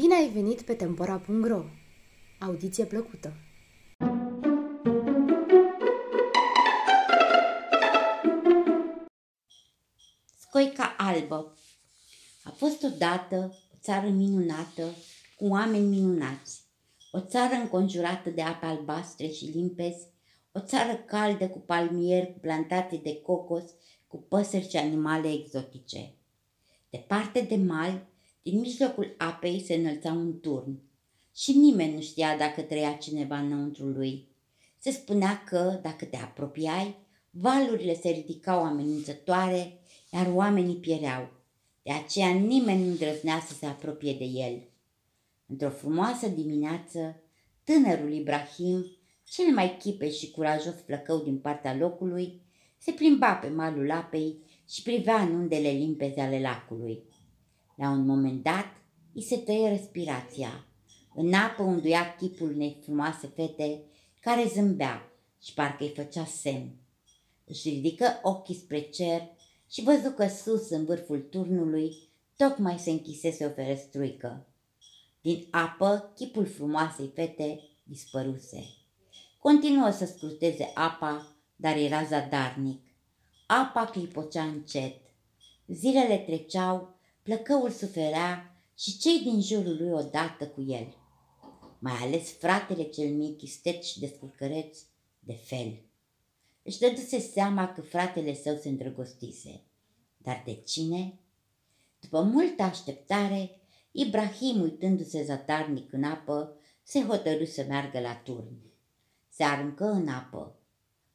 Bine 0.00 0.14
ai 0.14 0.28
venit 0.28 0.62
pe 0.62 0.74
Tempora.ro! 0.74 1.64
Audiție 2.38 2.84
plăcută! 2.84 3.32
Scoica 10.38 10.94
albă 10.98 11.56
A 12.44 12.50
fost 12.50 12.82
odată 12.82 13.58
o 13.74 13.76
țară 13.80 14.08
minunată, 14.08 14.82
cu 15.36 15.46
oameni 15.46 15.88
minunați. 15.88 16.62
O 17.10 17.20
țară 17.20 17.54
înconjurată 17.54 18.30
de 18.30 18.42
ape 18.42 18.66
albastre 18.66 19.26
și 19.28 19.44
limpezi, 19.44 20.06
o 20.52 20.60
țară 20.60 20.96
caldă 20.96 21.48
cu 21.48 21.58
palmieri, 21.58 22.32
cu 22.32 22.38
plantate 22.38 22.96
de 22.96 23.20
cocos, 23.20 23.64
cu 24.06 24.16
păsări 24.16 24.68
și 24.68 24.76
animale 24.76 25.32
exotice. 25.32 26.14
Departe 26.90 27.40
de 27.40 27.56
mal, 27.56 28.08
din 28.42 28.58
mijlocul 28.58 29.14
apei 29.18 29.60
se 29.60 29.74
înălța 29.74 30.12
un 30.12 30.40
turn 30.40 30.80
și 31.34 31.52
nimeni 31.52 31.94
nu 31.94 32.00
știa 32.00 32.36
dacă 32.36 32.60
trăia 32.60 32.92
cineva 32.92 33.38
înăuntru 33.38 33.86
lui. 33.86 34.28
Se 34.78 34.90
spunea 34.90 35.44
că, 35.46 35.78
dacă 35.82 36.04
te 36.04 36.16
apropiai, 36.16 36.96
valurile 37.30 37.94
se 37.94 38.08
ridicau 38.08 38.62
amenințătoare, 38.62 39.80
iar 40.12 40.32
oamenii 40.34 40.76
piereau. 40.76 41.28
De 41.82 41.92
aceea 41.92 42.30
nimeni 42.30 42.82
nu 42.82 42.90
îndrăznea 42.90 43.40
să 43.40 43.54
se 43.54 43.66
apropie 43.66 44.12
de 44.12 44.24
el. 44.24 44.62
Într-o 45.46 45.70
frumoasă 45.70 46.28
dimineață, 46.28 47.22
tânărul 47.64 48.12
Ibrahim, 48.12 48.86
cel 49.24 49.54
mai 49.54 49.76
chipe 49.76 50.10
și 50.10 50.30
curajos 50.30 50.74
flăcău 50.84 51.22
din 51.22 51.38
partea 51.38 51.76
locului, 51.76 52.42
se 52.78 52.92
plimba 52.92 53.34
pe 53.34 53.48
malul 53.48 53.90
apei 53.90 54.38
și 54.68 54.82
privea 54.82 55.20
în 55.20 55.34
undele 55.34 55.70
limpeze 55.70 56.20
ale 56.20 56.40
lacului. 56.40 57.02
La 57.80 57.88
un 57.88 58.04
moment 58.04 58.42
dat, 58.42 58.66
îi 59.14 59.22
se 59.22 59.36
tăie 59.36 59.68
respirația. 59.68 60.66
În 61.14 61.32
apă 61.32 61.62
unduia 61.62 62.14
chipul 62.14 62.50
unei 62.52 62.78
frumoase 62.82 63.26
fete 63.26 63.82
care 64.20 64.50
zâmbea 64.54 65.12
și 65.42 65.54
parcă 65.54 65.84
îi 65.84 65.92
făcea 65.96 66.24
semn. 66.24 66.70
Își 67.44 67.68
ridică 67.68 68.20
ochii 68.22 68.54
spre 68.54 68.80
cer 68.80 69.22
și 69.70 69.82
văzu 69.82 70.10
că 70.10 70.28
sus, 70.28 70.70
în 70.70 70.84
vârful 70.84 71.20
turnului, 71.20 71.96
tocmai 72.36 72.78
se 72.78 72.90
închisese 72.90 73.46
o 73.46 73.50
ferestruică. 73.50 74.46
Din 75.20 75.46
apă, 75.50 76.12
chipul 76.14 76.46
frumoasei 76.46 77.10
fete 77.14 77.60
dispăruse. 77.82 78.64
Continuă 79.38 79.90
să 79.90 80.04
scruteze 80.04 80.70
apa, 80.74 81.36
dar 81.56 81.76
era 81.76 82.04
zadarnic. 82.04 82.80
Apa 83.46 83.84
clipocea 83.84 84.42
încet. 84.42 84.96
Zilele 85.66 86.16
treceau, 86.16 86.99
plăcăul 87.30 87.70
suferea 87.70 88.62
și 88.78 88.98
cei 88.98 89.20
din 89.20 89.40
jurul 89.40 89.76
lui 89.76 89.90
odată 89.90 90.46
cu 90.46 90.62
el. 90.62 90.96
Mai 91.78 91.92
ales 91.92 92.32
fratele 92.32 92.82
cel 92.82 93.08
mic, 93.08 93.42
istet 93.42 93.82
și 93.82 94.00
descurcăreț, 94.00 94.78
de 95.18 95.32
fel. 95.32 95.82
Își 96.62 96.78
dăduse 96.78 97.18
seama 97.18 97.72
că 97.72 97.80
fratele 97.80 98.34
său 98.34 98.56
se 98.56 98.68
îndrăgostise. 98.68 99.62
Dar 100.16 100.42
de 100.46 100.54
cine? 100.54 101.18
După 102.00 102.22
multă 102.22 102.62
așteptare, 102.62 103.60
Ibrahim, 103.92 104.60
uitându-se 104.60 105.24
zadarnic 105.24 105.92
în 105.92 106.04
apă, 106.04 106.56
se 106.82 107.02
hotărâ 107.02 107.44
să 107.44 107.64
meargă 107.68 108.00
la 108.00 108.14
turn. 108.14 108.56
Se 109.28 109.42
aruncă 109.42 109.84
în 109.84 110.08
apă. 110.08 110.58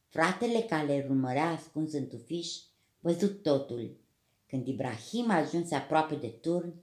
Fratele 0.07 0.59
care 0.59 1.03
îl 1.03 1.09
urmărea 1.09 1.49
ascuns 1.49 1.93
în 1.93 2.07
tufiș, 2.07 2.55
văzut 2.99 3.41
totul. 3.41 4.03
Când 4.47 4.67
Ibrahim 4.67 5.29
ajunse 5.29 5.75
aproape 5.75 6.15
de 6.15 6.27
turn, 6.27 6.73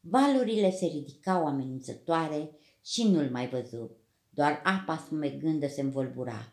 valurile 0.00 0.70
se 0.70 0.86
ridicau 0.86 1.46
amenințătoare 1.46 2.50
și 2.84 3.08
nu-l 3.08 3.30
mai 3.30 3.48
văzu. 3.48 3.96
Doar 4.30 4.60
apa 4.64 4.96
smegândă 4.96 5.66
se 5.66 5.80
învolbura. 5.80 6.52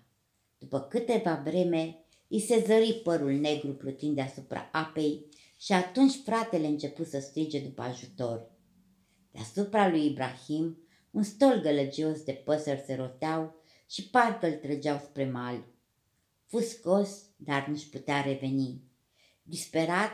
După 0.57 0.79
câteva 0.79 1.41
vreme, 1.45 2.05
îi 2.27 2.39
se 2.39 2.63
zări 2.65 3.01
părul 3.03 3.31
negru 3.31 3.73
plutind 3.73 4.15
deasupra 4.15 4.69
apei 4.71 5.25
și 5.57 5.73
atunci 5.73 6.21
fratele 6.23 6.67
începu 6.67 7.03
să 7.03 7.19
strige 7.19 7.59
după 7.59 7.81
ajutor. 7.81 8.51
Deasupra 9.31 9.89
lui 9.89 10.05
Ibrahim, 10.05 10.77
un 11.11 11.23
stol 11.23 11.61
gălăgios 11.61 12.23
de 12.23 12.31
păsări 12.31 12.83
se 12.85 12.95
roteau 12.95 13.55
și 13.89 14.09
parcă 14.09 14.47
îl 14.47 14.53
trăgeau 14.53 14.97
spre 14.97 15.29
mal. 15.29 15.65
Fu 16.45 16.59
scos, 16.59 17.23
dar 17.35 17.67
nu-și 17.67 17.89
putea 17.89 18.21
reveni. 18.21 18.81
Disperat, 19.43 20.11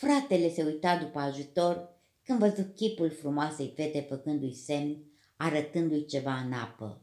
fratele 0.00 0.50
se 0.50 0.62
uita 0.62 0.96
după 0.96 1.18
ajutor 1.18 1.88
când 2.24 2.38
văzu 2.38 2.62
chipul 2.62 3.10
frumoasei 3.10 3.72
fete 3.76 4.00
făcându-i 4.00 4.54
semn, 4.54 4.96
arătându-i 5.36 6.06
ceva 6.06 6.34
în 6.34 6.52
apă. 6.52 7.02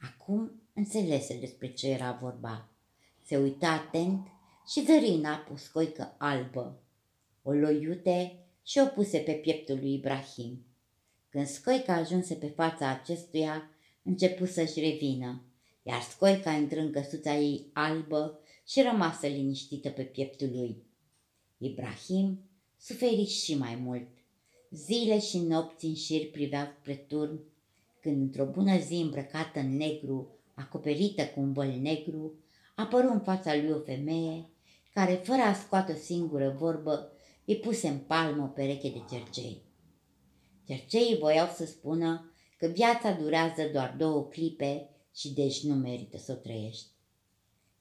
Acum 0.00 0.62
înțelese 0.74 1.38
despre 1.38 1.72
ce 1.72 1.88
era 1.88 2.18
vorba. 2.20 2.68
Se 3.22 3.36
uita 3.36 3.68
atent 3.68 4.26
și 4.66 4.84
zări 4.84 5.08
în 5.08 5.24
apă 5.24 5.52
o 5.52 5.56
scoică 5.56 6.14
albă. 6.18 6.82
O 7.42 7.52
loiute 7.52 8.38
și 8.62 8.78
o 8.78 8.86
puse 8.86 9.18
pe 9.18 9.32
pieptul 9.32 9.76
lui 9.76 9.94
Ibrahim. 9.94 10.64
Când 11.28 11.46
scoica 11.46 11.92
ajunse 11.92 12.34
pe 12.34 12.46
fața 12.46 12.88
acestuia, 12.88 13.70
începu 14.02 14.46
să-și 14.46 14.80
revină, 14.80 15.42
iar 15.82 16.00
scoica 16.00 16.50
intră 16.50 16.80
în 16.80 16.92
căsuța 16.92 17.34
ei 17.34 17.70
albă 17.72 18.38
și 18.66 18.82
rămasă 18.82 19.26
liniștită 19.26 19.88
pe 19.90 20.02
pieptul 20.02 20.48
lui. 20.52 20.92
Ibrahim 21.58 22.44
suferi 22.78 23.24
și 23.24 23.54
mai 23.54 23.74
mult. 23.74 24.08
Zile 24.70 25.20
și 25.20 25.38
nopți 25.38 25.84
în 25.84 25.94
șir 25.94 26.30
priveau 26.30 26.66
spre 26.80 26.94
turn, 26.94 27.40
când 28.00 28.20
într-o 28.20 28.44
bună 28.44 28.78
zi 28.78 28.94
îmbrăcată 28.94 29.58
în 29.58 29.76
negru, 29.76 30.38
acoperită 30.54 31.26
cu 31.26 31.40
un 31.40 31.52
băl 31.52 31.78
negru, 31.80 32.38
apăru 32.74 33.08
în 33.12 33.20
fața 33.20 33.56
lui 33.56 33.70
o 33.70 33.78
femeie 33.78 34.48
care, 34.92 35.12
fără 35.12 35.42
a 35.42 35.54
scoate 35.54 35.92
o 35.92 35.96
singură 35.96 36.56
vorbă, 36.58 37.12
îi 37.44 37.56
puse 37.56 37.88
în 37.88 37.98
palmă 37.98 38.42
o 38.42 38.46
pereche 38.46 38.88
de 38.88 39.02
cercei. 39.10 39.62
Cerceii 40.66 41.18
voiau 41.18 41.48
să 41.54 41.64
spună 41.64 42.32
că 42.58 42.66
viața 42.66 43.12
durează 43.12 43.68
doar 43.72 43.94
două 43.98 44.24
clipe 44.24 44.88
și 45.14 45.32
deci 45.32 45.62
nu 45.62 45.74
merită 45.74 46.18
să 46.18 46.32
o 46.32 46.34
trăiești. 46.34 46.86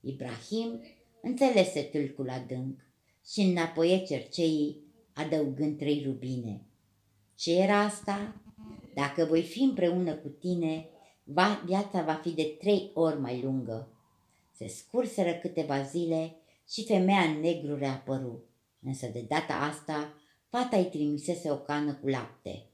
Ibrahim 0.02 0.82
înțelese 1.22 1.82
tâlcul 1.82 2.30
adânc 2.30 2.80
și 3.32 3.40
înapoie 3.40 4.04
cerceii 4.06 4.84
adăugând 5.14 5.78
trei 5.78 6.04
rubine. 6.06 6.66
Ce 7.36 7.62
era 7.62 7.80
asta? 7.80 8.42
Dacă 8.94 9.26
voi 9.26 9.42
fi 9.42 9.62
împreună 9.62 10.14
cu 10.14 10.28
tine, 10.28 10.90
va, 11.24 11.62
viața 11.66 12.02
va 12.02 12.14
fi 12.14 12.30
de 12.30 12.44
trei 12.60 12.92
ori 12.94 13.20
mai 13.20 13.42
lungă. 13.42 13.88
Se 14.52 14.68
scurseră 14.68 15.34
câteva 15.34 15.82
zile 15.82 16.36
și 16.70 16.86
femeia 16.86 17.22
în 17.22 17.40
negru 17.40 17.78
reapăru, 17.78 18.44
însă 18.82 19.08
de 19.08 19.26
data 19.28 19.54
asta 19.54 20.14
fata 20.50 20.78
îi 20.78 20.86
trimisese 20.86 21.52
o 21.52 21.58
cană 21.58 21.94
cu 21.94 22.08
lapte. 22.08 22.66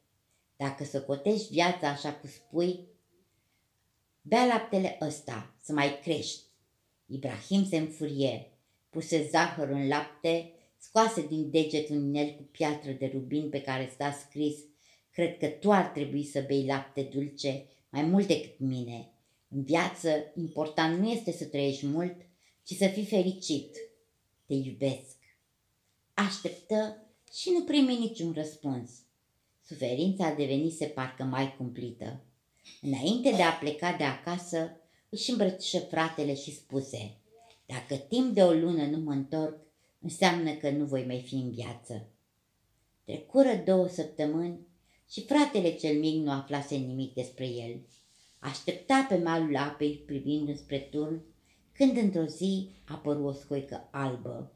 Dacă 0.57 0.83
să 0.83 1.01
cotești 1.01 1.51
viața 1.51 1.89
așa 1.89 2.13
cum 2.13 2.29
spui, 2.29 2.87
bea 4.21 4.45
laptele 4.45 4.97
ăsta, 5.01 5.55
să 5.61 5.73
mai 5.73 5.99
crești. 6.01 6.43
Ibrahim 7.05 7.65
se 7.65 7.77
înfurie, 7.77 8.58
puse 8.89 9.27
zahăr 9.31 9.69
în 9.69 9.87
lapte, 9.87 10.51
scoase 10.77 11.27
din 11.27 11.49
deget 11.49 11.89
un 11.89 12.03
inel 12.03 12.35
cu 12.35 12.41
piatră 12.41 12.91
de 12.91 13.09
rubin 13.13 13.49
pe 13.49 13.61
care 13.61 13.89
sta 13.93 14.11
scris 14.11 14.55
Cred 15.11 15.37
că 15.37 15.47
tu 15.47 15.71
ar 15.71 15.85
trebui 15.85 16.23
să 16.23 16.43
bei 16.47 16.65
lapte 16.65 17.01
dulce 17.01 17.65
mai 17.89 18.03
mult 18.03 18.27
decât 18.27 18.59
mine. 18.59 19.11
În 19.47 19.63
viață, 19.63 20.31
important 20.35 20.99
nu 20.99 21.09
este 21.09 21.31
să 21.31 21.45
trăiești 21.45 21.85
mult, 21.85 22.15
ci 22.63 22.73
să 22.73 22.87
fii 22.87 23.05
fericit. 23.05 23.77
Te 24.45 24.53
iubesc. 24.53 25.17
Așteptă 26.13 27.07
și 27.33 27.49
nu 27.49 27.63
primi 27.63 27.97
niciun 27.97 28.33
răspuns. 28.33 28.91
Suferința 29.65 30.33
devenise 30.33 30.85
parcă 30.85 31.23
mai 31.23 31.55
cumplită. 31.55 32.23
Înainte 32.81 33.31
de 33.31 33.41
a 33.41 33.51
pleca 33.51 33.95
de 33.97 34.03
acasă, 34.03 34.81
își 35.09 35.29
îmbrățișă 35.29 35.79
fratele 35.79 36.35
și 36.35 36.55
spuse, 36.55 37.17
Dacă 37.73 37.95
timp 37.95 38.33
de 38.33 38.43
o 38.43 38.51
lună 38.51 38.85
nu 38.85 38.97
mă 38.97 39.11
întorc, 39.11 39.57
înseamnă 40.01 40.51
că 40.53 40.69
nu 40.69 40.85
voi 40.85 41.05
mai 41.05 41.21
fi 41.21 41.35
în 41.35 41.49
viață. 41.49 42.07
Trecură 43.05 43.61
două 43.65 43.87
săptămâni 43.87 44.59
și 45.09 45.25
fratele 45.25 45.75
cel 45.75 45.99
mic 45.99 46.23
nu 46.23 46.31
aflase 46.31 46.75
nimic 46.75 47.13
despre 47.13 47.45
el. 47.45 47.79
Aștepta 48.39 49.05
pe 49.09 49.17
malul 49.17 49.55
apei 49.55 50.03
privind 50.05 50.57
spre 50.57 50.77
turn, 50.77 51.21
când 51.71 51.97
într-o 51.97 52.25
zi 52.25 52.69
apăru 52.85 53.23
o 53.23 53.31
scoică 53.31 53.87
albă. 53.91 54.51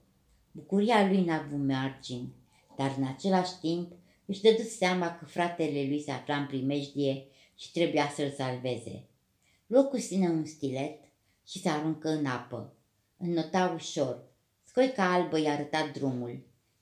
Bucuria 0.51 1.07
lui 1.07 1.23
n-a 1.23 1.43
avut 1.43 1.67
margini, 1.67 2.33
dar 2.77 2.95
în 2.97 3.03
același 3.03 3.59
timp 3.59 3.91
își 4.25 4.41
dădu 4.41 4.61
seama 4.61 5.15
că 5.15 5.25
fratele 5.25 5.87
lui 5.87 6.01
se 6.01 6.11
afla 6.11 6.37
în 6.37 6.45
primejdie 6.45 7.25
și 7.55 7.71
trebuia 7.71 8.09
să-l 8.15 8.31
salveze. 8.37 9.03
Luă 9.67 9.83
cu 9.83 9.97
sine 9.97 10.29
un 10.29 10.45
stilet 10.45 10.99
și 11.47 11.59
se 11.59 11.69
aruncă 11.69 12.09
în 12.09 12.25
apă. 12.25 12.73
Înnota 13.25 13.71
ușor. 13.75 14.23
Scoica 14.63 15.13
albă 15.13 15.39
i-a 15.39 15.53
arătat 15.53 15.93
drumul. 15.93 16.39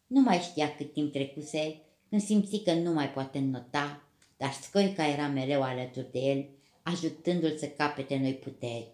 Nu 0.08 0.22
mai 0.22 0.38
știa 0.38 0.76
cât 0.76 0.94
timp 0.94 1.12
trecuse 1.12 1.82
când 2.10 2.22
simți 2.22 2.58
că 2.58 2.74
nu 2.74 2.94
mai 2.94 3.10
poate 3.12 3.38
înnota, 3.38 4.04
dar 4.38 4.52
Scoica 4.52 5.08
era 5.08 5.28
mereu 5.28 5.64
alături 5.64 6.12
de 6.12 6.20
el, 6.20 6.50
ajutându-l 6.84 7.58
să 7.58 7.68
capete 7.68 8.18
noi 8.18 8.34
puteri. 8.34 8.92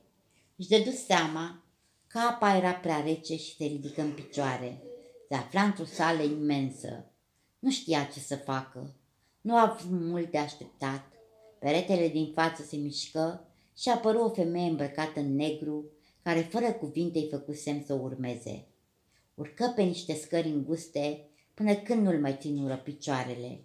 Își 0.55 0.67
dădu 0.67 0.89
seama 0.89 1.63
că 2.07 2.19
apa 2.19 2.55
era 2.55 2.71
prea 2.71 3.01
rece 3.01 3.35
și 3.37 3.55
se 3.55 3.65
ridică 3.65 4.01
în 4.01 4.11
picioare. 4.11 4.81
Se 5.27 5.35
afla 5.35 5.61
într-o 5.61 5.85
sală 5.85 6.21
imensă. 6.21 7.11
Nu 7.59 7.71
știa 7.71 8.03
ce 8.03 8.19
să 8.19 8.35
facă. 8.35 8.95
Nu 9.41 9.55
a 9.55 9.61
avut 9.61 9.99
mult 9.99 10.31
de 10.31 10.37
așteptat. 10.37 11.11
Peretele 11.59 12.07
din 12.07 12.31
față 12.33 12.63
se 12.63 12.75
mișcă 12.75 13.47
și 13.77 13.89
apăru 13.89 14.19
o 14.19 14.29
femeie 14.29 14.69
îmbrăcată 14.69 15.19
în 15.19 15.35
negru, 15.35 15.91
care 16.27 16.39
fără 16.39 16.71
cuvinte 16.71 17.19
îi 17.19 17.27
făcu 17.31 17.53
semn 17.53 17.83
să 17.85 17.93
o 17.93 18.01
urmeze. 18.01 18.65
Urcă 19.35 19.73
pe 19.75 19.81
niște 19.81 20.13
scări 20.13 20.47
înguste 20.47 21.29
până 21.53 21.75
când 21.75 22.05
nu-l 22.05 22.19
mai 22.19 22.37
ținură 22.39 22.77
picioarele. 22.77 23.63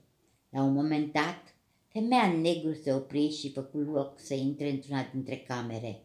La 0.50 0.62
un 0.62 0.72
moment 0.72 1.12
dat, 1.12 1.54
femeia 1.88 2.22
în 2.22 2.40
negru 2.40 2.72
se 2.72 2.92
opri 2.92 3.30
și 3.30 3.52
făcu 3.52 3.78
loc 3.78 4.20
să 4.20 4.34
intre 4.34 4.70
într-una 4.70 5.08
dintre 5.12 5.36
camere. 5.36 6.02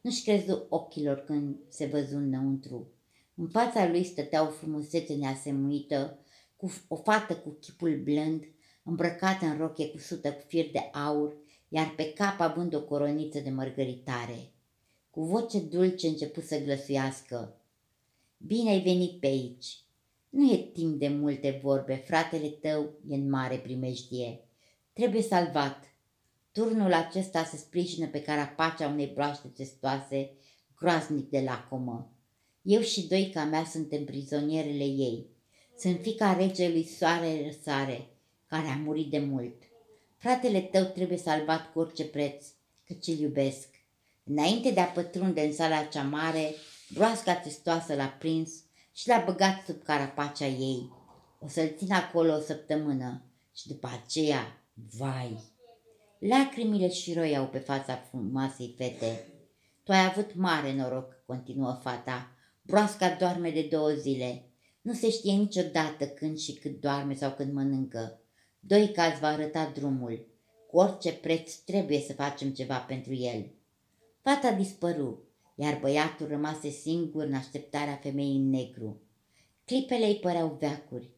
Nu-și 0.00 0.22
crezu 0.22 0.66
ochilor 0.68 1.24
când 1.24 1.56
se 1.68 1.86
văzu 1.86 2.16
înăuntru. 2.16 2.92
În 3.34 3.48
fața 3.48 3.88
lui 3.88 4.04
stătea 4.04 4.46
o 4.46 4.50
frumusețe 4.50 5.14
neasemuită, 5.14 6.18
cu 6.56 6.70
o 6.88 6.96
fată 6.96 7.36
cu 7.36 7.50
chipul 7.60 8.00
blând, 8.04 8.44
îmbrăcată 8.82 9.44
în 9.44 9.56
rochie 9.56 9.88
cusută 9.88 10.32
cu 10.32 10.42
fir 10.46 10.70
de 10.72 10.78
aur, 10.78 11.36
iar 11.68 11.94
pe 11.96 12.12
cap 12.12 12.40
având 12.40 12.74
o 12.74 12.82
coroniță 12.82 13.40
de 13.40 13.50
mărgăritare. 13.50 14.52
Cu 15.10 15.22
voce 15.22 15.60
dulce 15.60 16.06
început 16.06 16.44
să 16.44 16.58
glăsuiască. 16.58 17.56
Bine 18.36 18.70
ai 18.70 18.80
venit 18.80 19.20
pe 19.20 19.26
aici. 19.26 19.78
Nu 20.28 20.52
e 20.52 20.56
timp 20.56 20.98
de 20.98 21.08
multe 21.08 21.60
vorbe, 21.62 21.94
fratele 21.94 22.48
tău 22.48 22.90
e 23.08 23.14
în 23.14 23.30
mare 23.30 23.56
primejdie. 23.56 24.40
Trebuie 24.92 25.22
salvat. 25.22 25.84
Turnul 26.52 26.92
acesta 26.92 27.44
se 27.44 27.56
sprijină 27.56 28.06
pe 28.06 28.22
carapacea 28.22 28.88
unei 28.88 29.06
broaște 29.14 29.48
testoase, 29.48 30.30
groaznic 30.76 31.30
de 31.30 31.40
lacomă. 31.40 32.12
Eu 32.62 32.80
și 32.80 33.06
doi 33.06 33.30
ca 33.34 33.44
mea 33.44 33.64
suntem 33.64 34.04
prizonierele 34.04 34.84
ei. 34.84 35.26
Sunt 35.78 36.00
fica 36.00 36.36
regelui 36.36 36.84
Soare 36.84 37.44
Răsare, 37.44 38.08
care 38.46 38.66
a 38.66 38.76
murit 38.76 39.10
de 39.10 39.18
mult. 39.18 39.54
Fratele 40.16 40.60
tău 40.60 40.84
trebuie 40.84 41.18
salvat 41.18 41.72
cu 41.72 41.78
orice 41.78 42.04
preț, 42.04 42.46
căci 42.84 43.06
îl 43.06 43.18
iubesc. 43.18 43.68
Înainte 44.24 44.70
de 44.70 44.80
a 44.80 44.84
pătrunde 44.84 45.40
în 45.40 45.52
sala 45.52 45.82
cea 45.82 46.02
mare, 46.02 46.54
broasca 46.94 47.34
testoasă 47.34 47.94
l-a 47.94 48.16
prins 48.18 48.50
și 48.92 49.08
l-a 49.08 49.22
băgat 49.26 49.64
sub 49.66 49.82
carapacea 49.82 50.46
ei. 50.46 50.90
O 51.38 51.48
să-l 51.48 51.74
țin 51.76 51.92
acolo 51.92 52.34
o 52.34 52.40
săptămână 52.40 53.22
și 53.56 53.68
după 53.68 53.90
aceea, 54.02 54.64
vai! 54.96 55.38
Lacrimile 56.18 56.90
și 56.90 57.14
roiau 57.14 57.46
pe 57.46 57.58
fața 57.58 57.94
frumoasei 57.94 58.74
fete. 58.76 59.24
Tu 59.84 59.92
ai 59.92 60.04
avut 60.04 60.34
mare 60.34 60.74
noroc, 60.74 61.24
continuă 61.26 61.78
fata. 61.82 62.30
Broasca 62.62 63.16
doarme 63.18 63.50
de 63.50 63.62
două 63.70 63.90
zile. 63.90 64.44
Nu 64.82 64.92
se 64.92 65.10
știe 65.10 65.32
niciodată 65.32 66.06
când 66.06 66.38
și 66.38 66.52
cât 66.52 66.80
doarme 66.80 67.14
sau 67.14 67.30
când 67.30 67.52
mănâncă. 67.52 68.20
Doi 68.60 68.92
caz 68.92 69.18
va 69.18 69.28
arăta 69.28 69.72
drumul. 69.74 70.26
Cu 70.70 70.76
orice 70.76 71.12
preț 71.12 71.54
trebuie 71.54 72.00
să 72.00 72.12
facem 72.12 72.50
ceva 72.50 72.76
pentru 72.76 73.14
el. 73.14 73.50
Fata 74.22 74.52
dispăru, 74.52 75.28
iar 75.54 75.78
băiatul 75.80 76.26
rămase 76.26 76.68
singur 76.68 77.24
în 77.24 77.34
așteptarea 77.34 77.96
femeii 77.96 78.36
în 78.36 78.50
negru. 78.50 79.02
Clipele 79.64 80.06
îi 80.06 80.16
păreau 80.16 80.56
veacuri. 80.60 81.10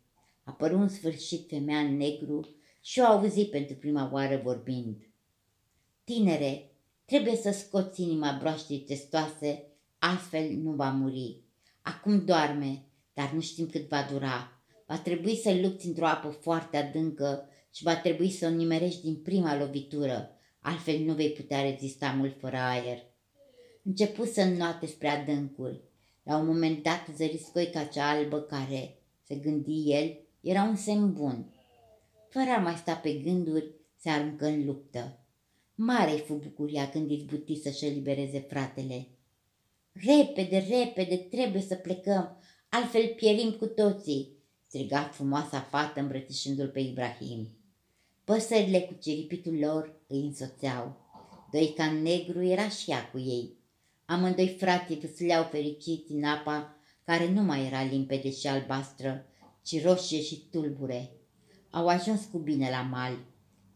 Apăru 0.44 0.78
în 0.78 0.88
sfârșit 0.88 1.48
femeia 1.48 1.78
în 1.78 1.96
negru 1.96 2.48
și 2.82 3.00
o 3.00 3.04
auzi 3.04 3.44
pentru 3.44 3.76
prima 3.76 4.10
oară 4.12 4.40
vorbind. 4.44 4.96
Tinere, 6.04 6.70
trebuie 7.04 7.36
să 7.36 7.50
scoți 7.50 8.02
inima 8.02 8.36
broaștii 8.40 8.78
testoase, 8.78 9.66
altfel 9.98 10.50
nu 10.50 10.70
va 10.70 10.90
muri. 10.90 11.40
Acum 11.82 12.24
doarme, 12.24 12.84
dar 13.14 13.32
nu 13.32 13.40
știm 13.40 13.66
cât 13.66 13.88
va 13.88 14.06
dura. 14.10 14.62
Va 14.86 14.98
trebui 14.98 15.36
să 15.36 15.58
lupți 15.62 15.86
într-o 15.86 16.06
apă 16.06 16.28
foarte 16.28 16.76
adâncă 16.76 17.48
și 17.74 17.82
va 17.82 17.96
trebui 17.96 18.30
să 18.30 18.46
o 18.46 18.50
nimerești 18.50 19.02
din 19.02 19.16
prima 19.16 19.56
lovitură, 19.56 20.30
altfel 20.62 20.98
nu 20.98 21.14
vei 21.14 21.30
putea 21.30 21.70
rezista 21.70 22.10
mult 22.10 22.38
fără 22.38 22.56
aer. 22.56 23.02
Începu 23.82 24.24
să 24.24 24.40
înnoate 24.40 24.86
spre 24.86 25.08
adâncuri. 25.08 25.80
La 26.22 26.36
un 26.36 26.46
moment 26.46 26.82
dat 26.82 27.08
zări 27.16 27.38
scoica 27.38 27.84
cea 27.84 28.10
albă 28.10 28.40
care, 28.40 28.96
se 29.26 29.34
gândi 29.34 29.92
el, 29.92 30.18
era 30.40 30.62
un 30.62 30.76
semn 30.76 31.12
bun. 31.12 31.52
Fără 32.28 32.50
a 32.50 32.58
mai 32.58 32.74
sta 32.74 32.94
pe 32.94 33.12
gânduri, 33.12 33.70
se 33.96 34.10
aruncă 34.10 34.46
în 34.46 34.64
luptă. 34.64 35.18
Mare-i 35.74 36.18
fu 36.18 36.34
bucuria 36.34 36.90
când 36.90 37.10
izbuti 37.10 37.60
să-și 37.60 37.84
elibereze 37.84 38.40
fratele. 38.40 39.06
Repede, 39.92 40.66
repede, 40.68 41.16
trebuie 41.16 41.62
să 41.62 41.74
plecăm, 41.74 42.36
altfel 42.68 43.14
pierim 43.16 43.50
cu 43.50 43.66
toții, 43.66 44.36
striga 44.66 45.02
frumoasa 45.02 45.60
fată 45.60 46.00
îmbrățișându-l 46.00 46.68
pe 46.68 46.80
Ibrahim. 46.80 47.48
Păsările 48.24 48.80
cu 48.80 48.94
ciripitul 49.00 49.58
lor 49.58 49.94
îi 50.06 50.20
însoțeau. 50.20 50.96
Doica 51.50 51.90
negru 51.90 52.42
era 52.42 52.68
și 52.68 52.90
ea 52.90 53.10
cu 53.10 53.18
ei. 53.18 53.56
Amândoi 54.04 54.56
frații 54.58 54.98
vâsleau 54.98 55.44
fericiți 55.44 56.12
în 56.12 56.24
apa 56.24 56.76
care 57.04 57.30
nu 57.30 57.42
mai 57.42 57.66
era 57.66 57.82
limpede 57.82 58.30
și 58.30 58.46
albastră, 58.46 59.26
ci 59.62 59.82
roșie 59.82 60.20
și 60.22 60.42
tulbure. 60.50 61.10
Au 61.70 61.88
ajuns 61.88 62.24
cu 62.24 62.38
bine 62.38 62.70
la 62.70 62.80
mal. 62.80 63.18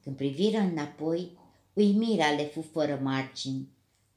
Când 0.03 0.17
priviră 0.17 0.59
înapoi, 0.59 1.39
uimirea 1.73 2.31
le 2.31 2.45
fu 2.45 2.61
fără 2.61 3.01
margini. 3.03 3.69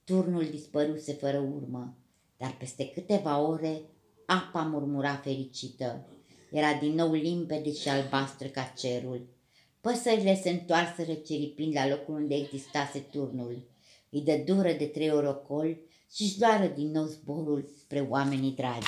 Turnul 0.04 0.48
dispăruse 0.50 1.14
fără 1.14 1.38
urmă, 1.38 1.98
dar 2.38 2.56
peste 2.58 2.90
câteva 2.90 3.40
ore 3.40 3.81
apa 4.26 4.62
murmura 4.62 5.16
fericită. 5.16 6.08
Era 6.52 6.74
din 6.74 6.94
nou 6.94 7.14
limpede 7.14 7.74
și 7.74 7.90
albastră 7.90 8.48
ca 8.48 8.74
cerul. 8.78 9.38
Păsările 9.81 10.36
se 10.36 10.50
întoarseră 10.50 11.14
ceripind 11.14 11.76
la 11.76 11.88
locul 11.88 12.16
unde 12.16 12.36
existase 12.36 13.00
turnul. 13.00 13.68
Îi 14.10 14.22
dă 14.22 14.44
dură 14.46 14.72
de 14.72 14.86
trei 14.86 15.12
orocoli 15.12 15.81
și-și 16.14 16.38
doară 16.38 16.66
din 16.66 16.92
nou 16.92 17.06
zborul 17.06 17.70
spre 17.80 18.00
oamenii 18.10 18.52
dragi. 18.52 18.88